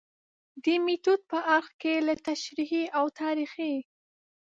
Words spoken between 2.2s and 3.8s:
تشریحي او تاریخي